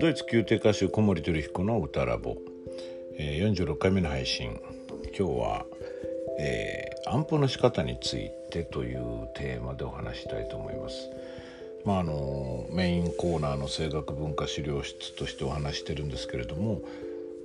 [0.00, 2.36] ドイツ宮廷歌手小森照彦の歌ラボ、
[3.18, 4.60] えー、46回目の配信。
[5.06, 5.66] 今日は、
[6.38, 11.10] えー、安保の仕方についてというテーマでお話したいと思います。
[11.84, 16.80] まああのメインコーナーの声楽文化資料室としてお話してるんですけれども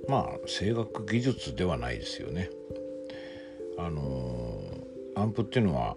[0.08, 2.50] まあ声楽技術ではないですよね。
[3.78, 4.60] あの
[5.16, 5.96] アンプっていうのは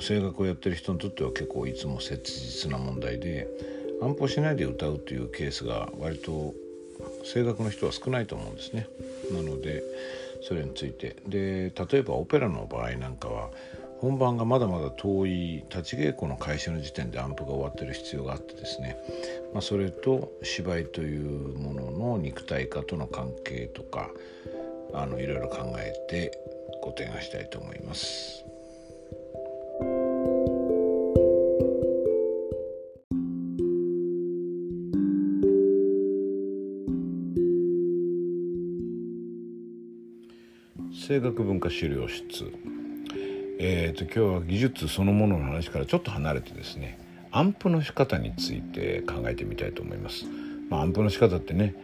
[0.00, 3.46] 声楽をやってる人にとっては結構いつも切実な問題で
[4.02, 6.54] 安保しないで歌うというケースが割と
[7.32, 8.88] 声楽の人は少ないと思うんですね。
[9.32, 9.82] なので
[10.42, 13.50] それについてで例えばオペラの場合なんかは
[14.00, 18.96] 本番がまだまだ遠い立ち稽古の開始の時点でアンプが終わってる必要があってですね、
[19.52, 24.10] まあ、それと芝居というものの肉体化との関係とか
[24.94, 26.38] あのいろいろ考えて
[26.82, 28.44] ご提案したいと思います。
[41.08, 42.52] 声楽文化資料室
[43.58, 46.98] えーと、今日は技術そのものの話からちょっと離れてですね
[47.30, 50.26] アンプの仕方について考えてみたいと思います、
[50.68, 51.74] まあ、アンプの仕方ってね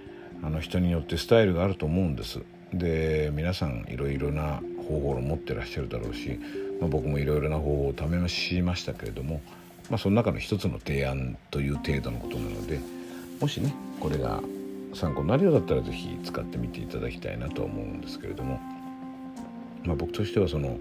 [0.43, 2.41] あの人によってスタイルがあると思うんです
[2.75, 6.39] で皆さんいろいろな方法を持ってらっしゃるだろうし、
[6.79, 7.95] まあ、僕もいろいろな方法を
[8.29, 9.41] 試しましたけれども、
[9.89, 12.79] まあ、その中の一つの提案という程度のことなので
[13.41, 14.43] もしねこれが
[14.93, 18.74] 参考になるようだったら是非使ってみていただきたいなと思うんですけれども。
[19.85, 20.79] まあ、僕としてはその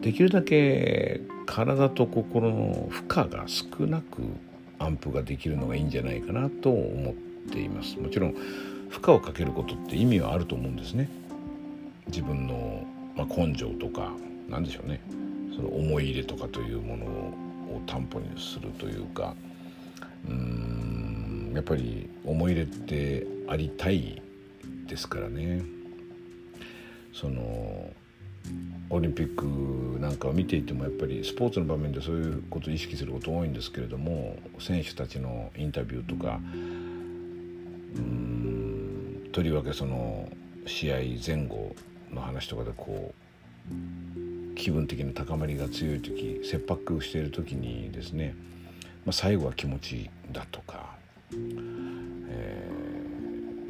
[0.00, 4.22] できるだけ体と心の負荷が少なく
[4.78, 7.14] アンプができるのがいいんじゃないかなと思っ
[7.50, 7.98] ています。
[7.98, 8.34] もちろん
[8.88, 11.08] 負荷をかけることって意味はあると思うんですね。
[12.06, 14.12] 自分の、まあ、根性とか
[14.48, 15.00] 何でしょうね。
[15.56, 17.32] その思い入れとかというものを
[17.86, 19.34] 担保にするというか。
[20.28, 20.74] うーん
[21.54, 24.20] やっぱり思い入れってありたい
[24.88, 25.62] ですからね。
[27.12, 27.92] その
[28.90, 36.38] オリンピックなんかを見ていてもやっぱりスポーツの場面でそういうことを意識すること多いんですけれども選手たちのインタビューとか
[37.96, 40.28] うんとりわけその
[40.66, 40.96] 試合
[41.26, 41.74] 前後
[42.12, 48.36] の話とかでこう気分的な高まりが強い時切迫している時にですね、
[49.04, 50.94] まあ、最後は気持ちだとか、
[51.32, 51.36] え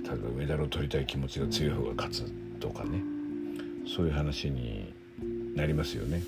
[0.03, 3.14] ー、例えばメダルを取りたい気持ちが強い方が勝つとかね。
[3.87, 4.93] そういう話に
[5.55, 6.23] なりますよね。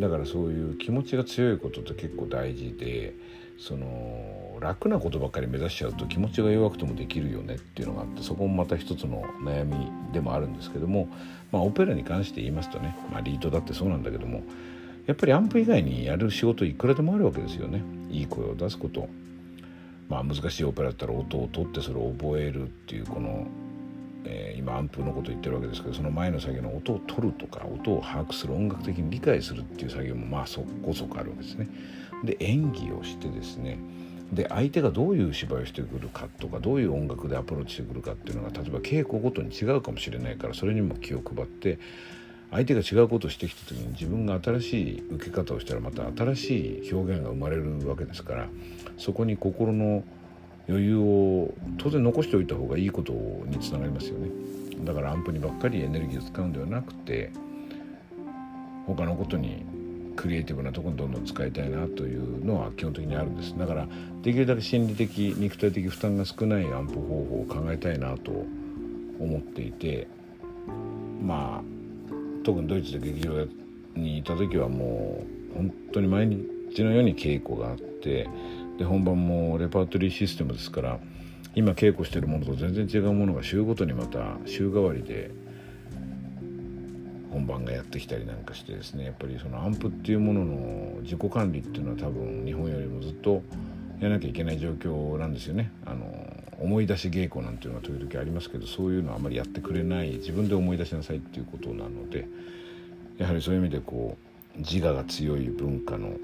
[0.00, 3.14] だからそういう気持ちが強いことって結構大事で
[3.58, 11.08] その楽なことばっかり目指しちゃうと気持ちが弱くてもできるよねっていうのがあってそこもまた一つの悩みでもあるんですけども、
[11.50, 14.42] まあ、オペラに関して言いますとね、まあ、リードだってそうなんだけども
[15.06, 19.08] やっぱりアンプ以外にやる仕事いくらでもあるわけですよねいい声を出すこと。
[20.08, 23.46] まあ、難しいオペラだったら音を取ってそれを覚えるっていうこの
[24.24, 31.68] えー、今アンプのこと言ってるわけですけどその前の作業の音を取るとか音を把握する音楽的に理解するっていう作業もまあそこそこあるわけですね。
[32.24, 33.78] で演技をしてですね
[34.32, 41.78] で相手がどういう芝居をしてくるかとかどういう音楽でアプローチしてくるかっていうのが例えば稽古ごとに違うかもしれないからそれにも気を配って
[42.50, 48.48] 相手が違うことをしてきた時に自分が新しい受け方をしたらまた新しい表現が生まれるわけですから
[48.98, 50.04] そこに心の
[50.68, 54.28] 余裕を当然残しておいた方がいいことにつながりますよね。
[54.84, 57.30] だからアンプにばっかりエネルギーを使うんではなくて
[58.86, 59.64] 他のことに
[60.16, 63.56] クリエイティブなとこにどんどん使いたいなというのは基本的にあるんです。
[63.58, 63.88] だから
[64.22, 68.30] できるだけ心理的肉体的負担が少ないアンプ方法を考えたいなと
[69.18, 70.06] 思っていて
[71.22, 71.72] まあ
[72.44, 73.46] 特にドイツで劇場
[73.94, 78.28] にいた時はもう本当に毎日のように稽古があって
[78.82, 80.98] で本番もレパートリーシステムですから
[81.54, 85.30] 今稽古してるものと全然違うものが週ごとにまた週替わりで
[87.30, 93.42] 本番がやってきたりなんかしてですねやっぱりそのアンプっていうものの自己管理っていうのは多分日本よりもずっと
[94.00, 95.70] やらなきゃいけない状況なんですよね。
[95.86, 96.04] あの
[96.58, 102.26] 思い出し稽古なんていうのは時々ありますけどそういうのはあまりやってくれない自分で思い出しなさいっていうことなので
[103.18, 104.16] やはりそういう意味でこ
[104.56, 106.16] う自我が強い文化の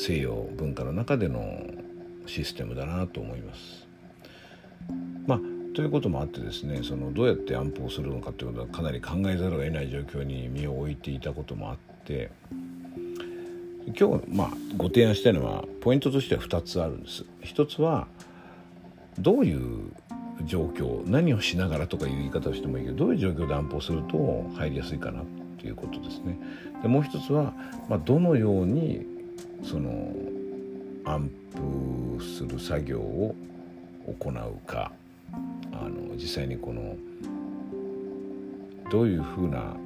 [0.00, 1.62] 西洋文化の中での
[2.26, 3.86] システムだなと思います。
[5.26, 5.40] まあ
[5.74, 12.30] ということもあってですねそのどうやって安保をするのかということはかなり考えざるを得ない状況に身を置いていたこともあって
[13.96, 17.24] 今日、まあ、ご提案したいのはポイントとしては2つあるんです。
[17.42, 18.08] 一つは
[19.18, 19.92] どういう
[20.44, 25.22] 状況何をしながらとかいう言い方をしてもいいけどどういう状況で安保すると入りやすいかな
[25.58, 26.38] ということですね。
[26.82, 27.52] でもう一つは、
[27.88, 29.06] まあ、どのように
[29.62, 30.12] その
[31.04, 31.30] アン
[32.18, 33.34] プする作業を
[34.06, 34.92] 行うか
[35.72, 36.96] あの実際にこの
[38.90, 39.76] どういうふうな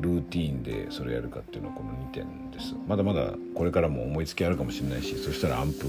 [0.00, 2.74] ルーティンでそれやるかっていうのはこの2点です。
[2.86, 5.86] まだまだこれからも思いつきあるかもしれないしそしたらアンプ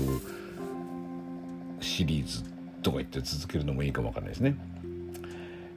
[1.81, 2.44] シリーズ
[2.81, 4.56] とか言って続けるのもいいかもわかんないですね。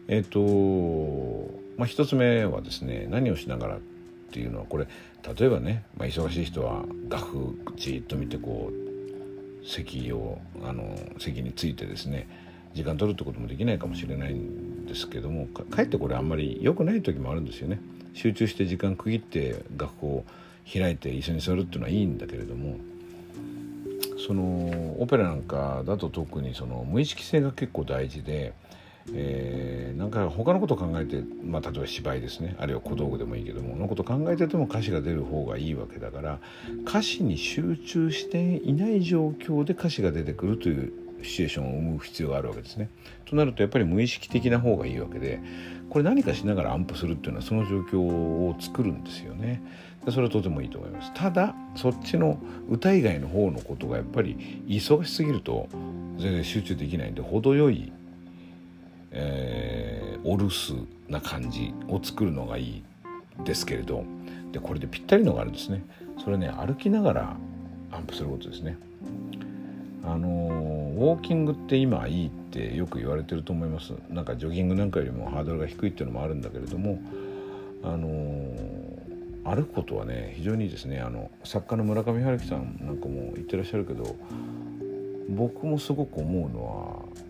[0.08, 3.80] えっ、ー、とまあ一つ目はですね何をしながらっ
[4.32, 4.86] ていうのはこれ
[5.22, 12.28] 例えばね、まあ、忙しい人は楽譜じっと見てこう席をあの席についてですね
[12.74, 17.80] 時間取るってこともできないかもしれないんですけどもかえってこれあんまり良くない時もあるんですよね。
[18.14, 20.24] 集中して時間区切って学校を
[20.70, 22.76] 開いて一緒に座るっていうのはいいんだけれども
[24.26, 28.52] そのオペラなんかだと特にその無意識性が結構大事で、
[29.12, 36.38] えー、なんか他のこと考えて、まあ、例えば芝居ですねあるいは小道具でもいいけどものこと考えてても歌詞が出る方がいいわけだから
[36.86, 40.92] 歌詞に集中していない状況で歌詞が出てくるという
[41.22, 42.88] シチュエーションを生む必要があるわけですね。
[43.26, 45.40] となるとやっぱり無意識的な方がいいわけで
[45.90, 49.62] これ何かしながらアンプするっていうのはその状況を作るんですよね。
[50.08, 51.12] それはとてもいいと思います。
[51.12, 52.38] ただそっちの
[52.68, 55.68] 歌以外の方のことがやっぱり忙しすぎると
[56.16, 57.92] 全然集中できないんで程よい、
[59.12, 62.82] えー、お留守な感じを作るのがいい
[63.44, 64.04] ですけれど
[64.52, 65.84] でこれでぴったりのがあるんですね。
[66.22, 67.36] それね歩きながら
[67.90, 68.76] アンプすることですね。
[70.02, 77.00] あのウォーキングって今いいってよく言われてると思いますなんかジョギングなんかよりもハードルが低いっていうのもあるんだけれども
[77.82, 78.08] あの
[79.44, 84.16] 歩くことはね非常にいいですねあの作家の村上春樹さんなんかも言ってらっしゃるけど
[85.28, 87.24] 僕もすごく思うのは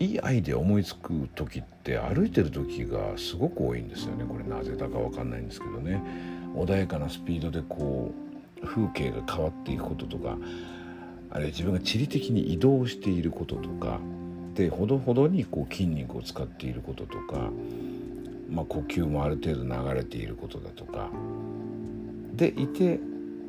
[0.00, 6.02] いいアイデア思いつく時って歩いてる時がすごく多いんですよねこれなぜだか分かんないんですけどね
[6.54, 8.12] 穏やかなスピードでこ
[8.62, 10.36] う風景が変わっていくこととか
[11.30, 13.98] あるいは自分が地理的に移動していることとか
[14.54, 17.50] でほどほどにこう筋肉を使っていることとか、
[18.50, 21.10] まあ、呼吸もある程度流れていることだとか
[22.34, 22.98] でいて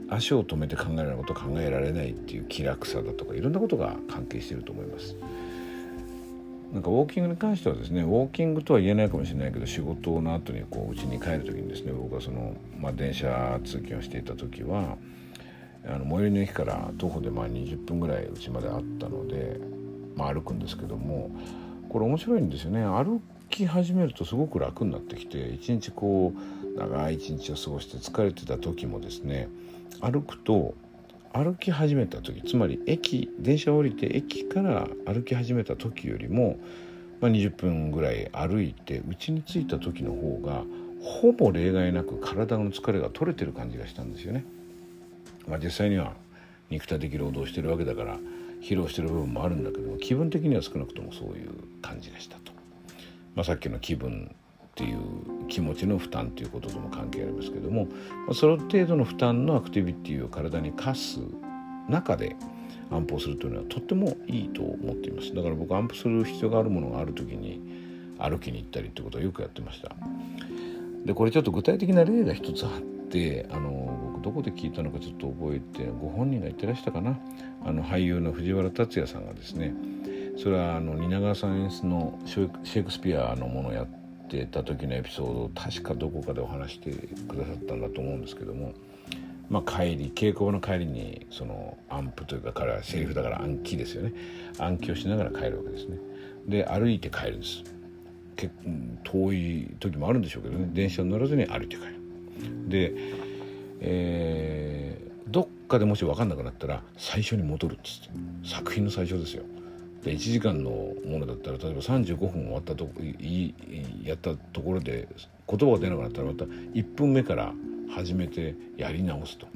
[0.09, 5.15] 足を止めて考えられること考えられないっていう気楽さだとかいろんなことが関係していると思います。
[6.73, 14.97] なんかウォーキングに関してはですねウォーキングとは言えないかもしれないけど仕事の後にこう家に帰る時にですね僕はその、まあ、電車通勤をしていた時は
[15.87, 19.59] あの最寄りの駅から徒歩でまあ20分ぐらいうちまであったので、
[20.15, 21.31] まあ、歩くんですけども
[21.89, 22.83] これ面白いんですよね。
[22.83, 23.19] 歩
[23.49, 29.49] き始めるとすごく楽になってきて一日こう長い一日を過ごして疲れてた時もですね
[30.01, 30.75] 歩くと
[31.33, 36.57] 歩き始めた時つまり駅電車降りて駅から歩き始めた時よりも、
[37.21, 40.63] まあ、20分ぐらい歩いて家に着いた時の方が
[41.01, 44.43] ほぼ例外なく体の疲れが取れてる感じがしたんですよね。
[45.47, 46.13] まあ、実際には
[46.69, 48.19] 肉体的労働してるわけだから
[48.61, 51.49] 疲労してる部分もあるんだけど気分的には少なくともそういう
[51.81, 52.51] 感じがしたと、
[53.35, 54.35] まあ、さっきの気分
[54.79, 57.91] っていう気持ちの負担ということとも関係ありますけども、ま
[58.31, 61.19] あ、その程度の負担のアクティビティを体に課す
[61.89, 62.37] 中で
[62.89, 65.35] 安保するというのはとってもいいと思っています。
[65.35, 67.61] だから僕安保する必要があるものがある時に
[68.17, 69.91] 歩きに行ったりってことはよくやってました。
[71.05, 77.19] でこれちょっと具体的な例が一つあってあの僕どこで聞いたのかちょっと覚えてご本人が言ってらしたかな。
[77.65, 79.75] あの俳優の藤原竜也さんがですね
[80.37, 83.98] それはあの蜷川さん演出のシェイクスピアのものをやって
[84.37, 86.91] ってた時のエピソードを確かどこかでお話して
[87.27, 88.73] くださったんだと思うんですけども、
[89.49, 94.13] まあ、帰り稽古場の帰りにそのアンプというか彼はセリフだから暗記ですよね。
[94.59, 95.97] 暗記をしながら帰るわけですね。
[96.47, 97.63] で歩いて帰るんです。
[98.35, 98.53] 結
[99.03, 100.69] 遠い時もあるんでしょうけどね。
[100.71, 102.69] 電車に乗らずに歩いて帰る。
[102.69, 102.93] で
[103.81, 108.09] えー、どっかでもし分かんなくなったら最初に戻るっつって。
[108.47, 109.43] 作品の最初ですよ。
[110.03, 110.69] 1時間の
[111.05, 112.89] ものだったら例えば35分終わったと
[113.19, 113.53] い
[114.03, 115.07] やったところで
[115.47, 117.53] 言葉が出なくなったらまた1分目から
[117.89, 119.47] 始めてやり直すと。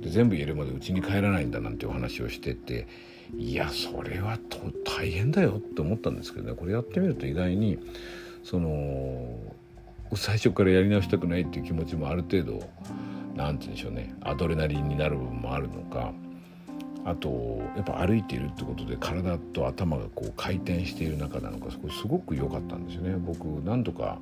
[0.00, 2.86] で全部言えるまでうちに帰らないんだなんてお話をしてて
[3.38, 6.54] いやそれはと大変だよって思ったんですけどね。
[6.56, 7.78] これやってみると意外に
[8.42, 9.28] その
[10.14, 12.60] 最初からやり直したくないっていう気持ちもある程度
[13.34, 14.14] 何て言うんでしょうね。
[14.20, 16.12] アドレナリンになる部分もあるのか
[17.06, 23.16] あとやっぱ歩いているってことで体と頭がこう回転している中なのかこれすごく良かったんですよね。
[23.16, 24.18] 僕何度か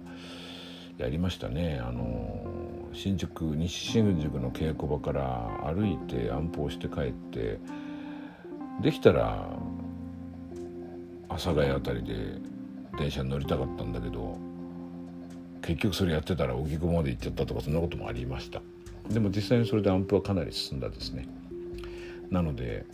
[0.98, 1.80] やりましたね。
[1.82, 2.44] あの
[2.92, 7.58] 新宿西新宿の稽古場から歩いて安保して帰って
[8.82, 9.48] できたら
[11.30, 12.14] 阿佐ヶ谷辺りで
[12.98, 14.38] 電車に乗りたかったんだけど
[15.62, 18.60] 結局それやってたら荻窪まで行っちゃったとかそんなこともありました。
[19.08, 21.26] でも実際にそれでアンプはかなり進んだですね。
[22.30, 22.84] なので、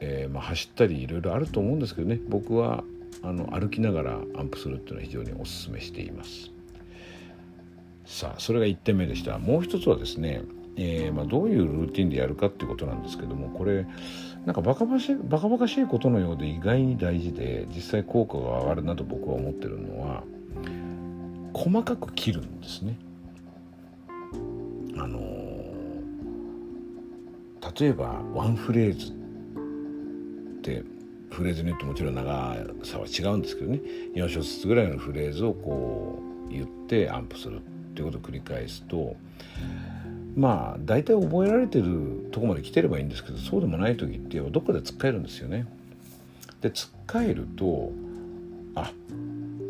[0.00, 2.20] えー、まあ、走ったりいろいろあると思うんですけどね。
[2.28, 2.84] 僕は
[3.22, 6.50] あの歩きながらアンプするっていうのは非常におすすめしています。
[8.04, 9.38] さあそれが1点目でした。
[9.38, 10.42] もう一つはですね、
[10.76, 13.84] えー、まあ、どういうルーティンでやるかっていうことなんですけどもこれ
[14.46, 20.22] なんかバカバカしバカバカしいことのようで意外に大事で実際効果が上がるなと僕は思ってるのは
[21.52, 22.96] 細かく切るんですね。
[24.96, 25.47] あの
[27.78, 30.82] 例えばワンフレーズって
[31.30, 33.80] フレーズによってもちろん長さは違うんですけどね
[34.14, 37.60] 4小節ぐらいのフレーズをこう言ってアンプするっ
[37.94, 39.16] ていうことを繰り返すと
[40.36, 45.66] まあ大体覚えられてるとこまで来てればいいんですけどそうでもない時ってどっかでつっかえるんですよね。
[46.60, 47.92] でつっかえると
[48.74, 48.92] あ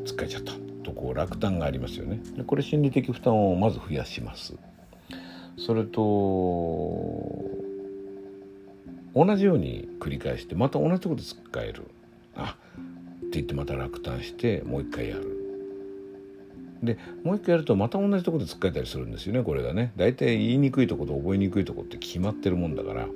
[0.04, 0.52] つっかえちゃった
[0.84, 2.20] とこう落胆がありますよね。
[2.36, 4.54] でこれ心理的負担をまず増やします。
[5.56, 6.00] それと
[9.24, 11.84] 同じように繰り返してまた同じころでつっかえる。
[12.36, 15.36] あって言ってまた落胆してもう一回やる。
[16.82, 19.92] でもう一回やるとまた同じとこでつっかえたりするんですよねこれがね。
[19.96, 23.06] 大体言いにくいとこと覚えにくいとこって決まってるもんだから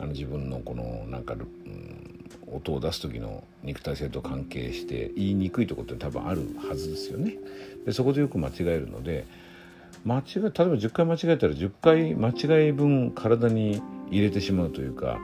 [0.00, 7.34] あの自分のこのなんか、うん、音を出す時の肉体性と関係して言いにくいとこって多分あるはずですよね。
[7.84, 9.26] でそこでよく間違えるので
[10.04, 15.18] 間違例えば10回間違えたら10回間違い分体に入れてしまうというか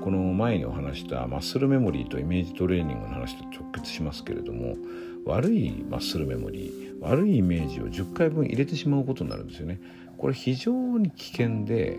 [0.00, 4.76] この前にお話したマッスルメモリーとイメージトレーニングの話と直結しますけれども
[5.24, 9.80] 悪いマッスルメモリー悪いイメージを10回分入れてしまうことになるんですよね。
[10.16, 11.98] これ非常に危険で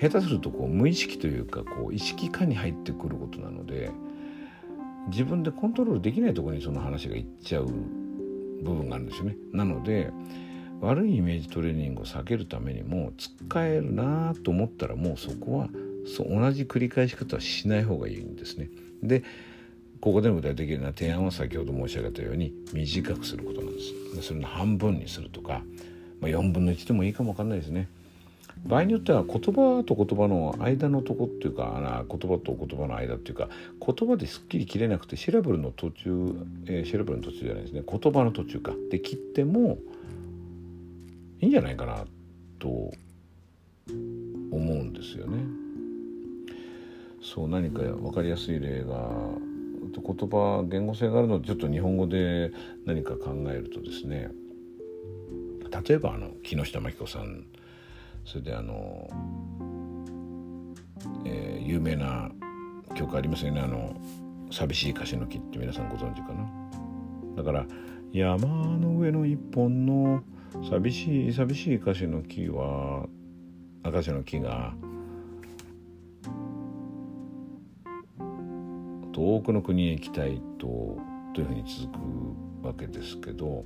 [0.00, 3.90] 下手するとこう無意識というかこう意識下に入ってくることなので
[5.08, 7.66] 自分でコントロールできないところにその話がいっちゃう
[8.62, 9.36] 部分があるんですよね。
[9.52, 10.10] なので
[10.82, 15.68] 悪いイメージトレーニングを避けるためにも使えるなと思ったらもうそこは
[16.06, 18.68] そ同じ繰り返し方はしない方がいいんですね。
[19.02, 19.22] で
[20.00, 23.80] ここでも具体的な提案は先ほど申し上げたように短くすることなんで
[24.20, 24.22] す。
[24.26, 25.62] それの半分にするとか、
[26.20, 27.88] まあ、4分の1でもいいかもわかんないですね。
[28.64, 33.48] 場合によっては言葉と言葉の間のとこっていうか言葉と言葉の間っていうか
[33.84, 36.34] 言葉ですっきり切れなくてシラブルの途中、
[36.66, 39.78] えー、シラブルの途中じゃないですね言葉の途中かで切っても
[41.42, 42.06] いいんじゃないかな
[42.58, 42.92] と思
[44.52, 45.44] うんですよね。
[47.20, 49.10] そう何か分かりやすい例が
[50.00, 52.50] 言葉言語性があるのでちょっと日本語で
[52.84, 54.30] 何か考えるとですね
[55.86, 57.46] 例えばあの木下真紀子さん
[58.24, 59.08] それであの、
[61.24, 62.30] えー、有名な
[62.94, 63.94] 曲ありますよねあの
[64.50, 66.48] 「寂しい歌詞の木」って皆さんご存知かな
[67.36, 67.66] だから
[68.12, 68.46] 山
[68.78, 70.22] の上の一本の
[70.60, 73.06] 寂しい寂しい歌詞の木は
[73.82, 74.74] 赤詞の木が
[79.12, 80.98] 遠くの国へ行きたいと
[81.34, 81.98] というふうに続
[82.62, 83.64] くわけですけど、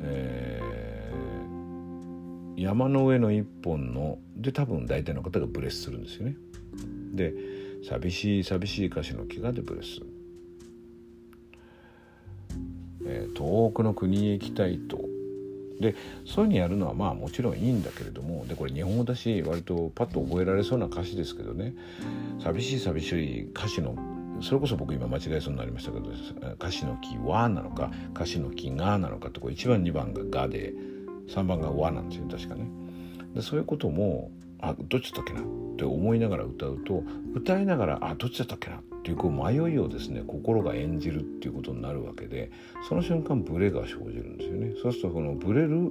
[0.00, 6.36] えー、山の上の一本ので多分大体の方がブレスするんですよね。
[7.12, 7.34] で
[7.88, 10.00] 寂しい寂しい歌詞の木がでブレス。
[13.04, 15.11] えー、遠くの国へ行きたいと
[15.82, 21.74] でそういうふうにやるのはまあもちろんいいんだけれどもでこれ日本語だし割とパッと覚えられそうな歌詞ですけどね
[22.42, 23.94] 寂しい寂しい歌詞の
[24.40, 26.06] それこそ僕今間違えそうになりましたけど
[26.54, 30.72] 歌詞の木はなのか歌詞の木がなのかってこう1番2番ががで
[31.28, 32.66] 3番がわなんですよ確かね。
[33.34, 34.30] でそういうことも
[34.62, 35.40] あどっちだったっけな？
[35.40, 35.44] っ
[35.76, 37.02] て思いながら歌うと
[37.34, 38.76] 歌いながらあどっちだったっけな？
[38.76, 42.50] っていうこう迷いをですね心が演じるっていうことになるわけで
[42.88, 44.74] その瞬間ブレが生じるんですよね。
[44.80, 45.90] そうするとこのブレる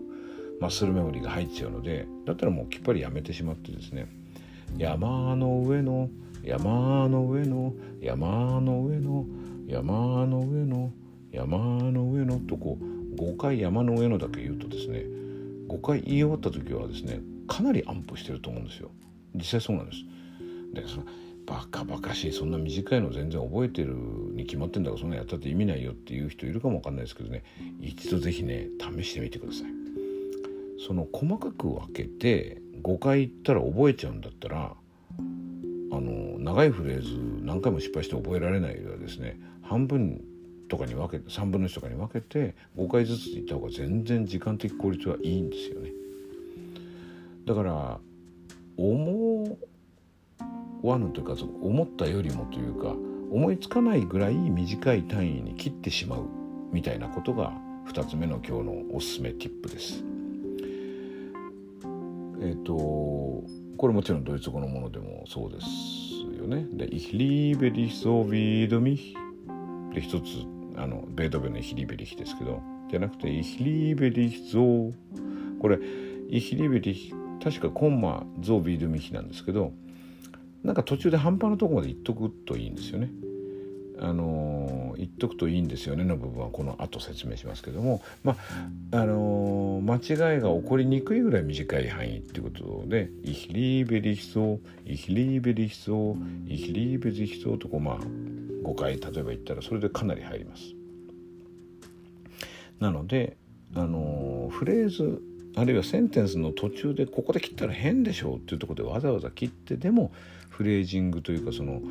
[0.61, 4.07] マッスルメモリーが入っちゃうのでだったらもうきっぱりやめてしまってですね
[4.77, 6.09] 山の上の
[6.43, 9.25] 山の上の山の上の
[9.67, 10.91] 山の上の
[11.31, 15.03] 山の上のとこう5回山の上のだけ言うとですね
[15.67, 18.91] 5回言い終わった時はですねかなりアンプしてると思うんですよ。
[19.35, 19.97] 実際そうなんです。
[20.73, 21.03] でその
[21.45, 27.43] バカバカしいそんな短いの全然覚えてるに決まってんだからそんなやったって意味ないよっていう人いるかもわかんないですけどね。
[27.81, 29.63] 一度是非ね試してみてください。
[30.87, 34.73] その細かく分けて5回言ったら覚えちゃうんだったら
[35.19, 35.21] あ
[35.99, 39.37] の長いフレーズ何回も失敗して覚えられないよりはですね。
[39.61, 40.21] 半分
[40.69, 45.91] とかに分けて3分の1とかに分けて5回ずつ言った方が全然時間的効率はいいんですよね。
[47.45, 47.99] だから
[48.77, 49.57] 思
[50.83, 52.95] わぬというか思ったよりもというか
[53.31, 56.27] 思いつかないぐらい短い単位に切ってしまう
[56.71, 57.53] みたいなことが
[57.87, 60.03] 2つ目の今日のおすすめティップです。
[62.41, 62.73] えっ、ー、と
[63.77, 66.65] これもちろんドイツ語のものでもそうですよね。
[66.73, 69.15] で、Ich liebe dich so wie du mich
[69.93, 70.45] で一つ
[70.75, 74.93] あのベートーベンの「イヒリベリヒ」ですけどじゃなくて「イヒリベリヒゾー」
[75.59, 75.79] これ
[76.29, 79.73] 「イヒリベリヒ」確かコンマゾービードミヒなんですけど
[80.63, 83.09] なんか途中で半端なとこまで言っとくといいんですよね。
[84.03, 88.35] あの言っとくといいんですよねの部分はこの後説明しますけどもま
[88.91, 96.17] ああの間違いが起こりにくいぐらい短い範囲っていうことで「イヒリーベリヒソイヒリーベリヒソ
[96.47, 100.73] イヒリーベリヒソ」とこうまあ5回例えば言ったらそれでかなり入ります。
[102.79, 103.37] なので
[103.75, 105.21] あのフレーズ
[105.55, 110.11] あるいはセンテンスの途中でここで切ったら変でしょうっていうとこでわざわざ切ってでも
[110.49, 111.81] フレージングというかその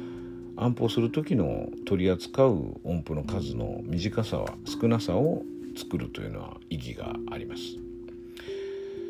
[0.56, 5.42] 安保する時の取り扱う音符の数の短さは少なさを
[5.76, 7.62] 作るというのは意義があります。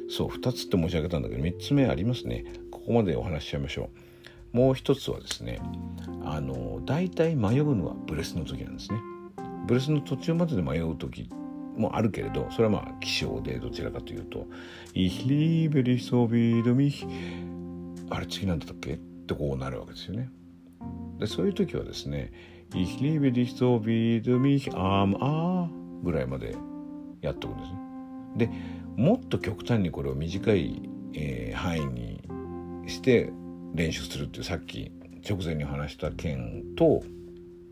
[0.09, 2.45] そう2つって申し上げたんだけど3つ目ありますね。
[2.71, 3.91] ここまでお話ししちゃいましょ
[4.53, 4.57] う。
[4.57, 5.61] もう一つはですね
[6.25, 9.01] あの大体迷うのはブレスの時なんですね。
[9.67, 11.29] ブレスの途中までで迷う時
[11.77, 14.47] もあるけれどそれはまあ気象でどちらかというと
[14.95, 17.07] 「イヒリーベリソビドミヒ」
[18.11, 18.95] あれ次なんだったっけ？
[18.95, 20.29] ってこうなるわけですよね。
[21.19, 22.33] でそういう時はですね
[22.75, 25.71] 「Ich liebe dich so wie du mich am a」
[26.03, 26.57] ぐらいまで
[27.21, 27.79] やっておくんですね。
[28.37, 28.51] で
[28.97, 32.23] もっと極端にこれを短い、えー、範囲に
[32.89, 33.33] して
[33.75, 34.91] 練習するっていうさっき
[35.29, 37.03] 直前に話した件と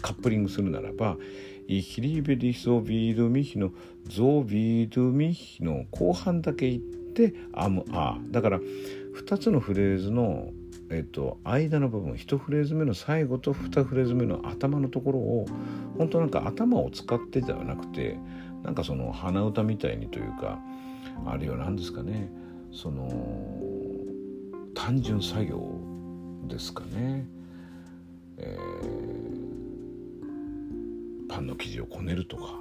[0.01, 1.17] カップリングするならば
[1.71, 3.73] 「Ich liebe dich so wie du mich」の
[4.09, 6.83] 「so wie du mich」の後半だけ言っ
[7.13, 10.53] て「am a」だから2つのフレーズの
[10.91, 15.47] えっと、間の部分1フレーズ目の最後と2フレーズ目の頭のところを
[15.99, 18.19] 本当なんか頭を使ってではなくて
[18.65, 20.59] なんかその鼻歌みたいにというか
[21.27, 22.31] あるいは何ですかね
[22.73, 23.11] その
[24.75, 25.79] 単純作業
[26.47, 27.29] ですかね、
[28.39, 29.18] えー、
[31.29, 32.61] パンの生地をこねるとか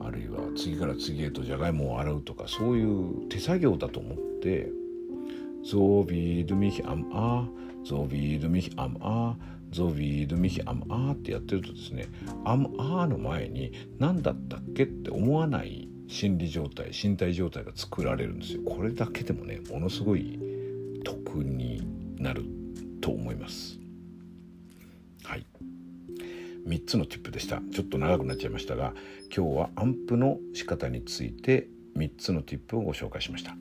[0.00, 4.70] あるいは次から次へとじゃがいもを洗うとかそういう手作業だと思って
[5.62, 7.46] So wie du mich am A,
[7.84, 9.36] so wie du mich am A,
[9.72, 12.08] so wie du mich am A ってやってるとですね、
[12.44, 18.62] am A の前に何だったっけって思わない心理状態、身体状態が作られるんですよ。
[18.64, 20.38] これだけでもね、ものすごい
[21.04, 21.82] 得に
[22.18, 22.44] なる
[23.00, 23.79] と思います。
[26.70, 27.60] 3つのティップでした。
[27.72, 28.94] ちょっと長くなっちゃいましたが、
[29.34, 33.56] 今日はアンプの仕方について3つのティップをご紹介しました。